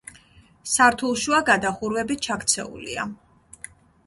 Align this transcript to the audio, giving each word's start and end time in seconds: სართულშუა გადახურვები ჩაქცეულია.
სართულშუა 0.75 1.41
გადახურვები 1.49 2.19
ჩაქცეულია. 2.29 3.07